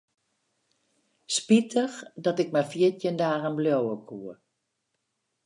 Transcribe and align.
Spitich 1.35 1.95
dat 2.25 2.41
ik 2.43 2.49
mar 2.53 2.67
fjirtjin 2.71 3.17
dagen 3.23 3.53
bliuwe 3.59 3.95
koe. 4.07 4.33